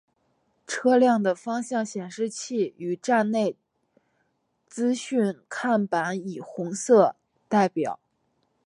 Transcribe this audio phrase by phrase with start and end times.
[0.65, 3.55] 车辆的方向显示器与站内
[4.67, 7.15] 资讯看板以红色
[7.47, 7.99] 代表。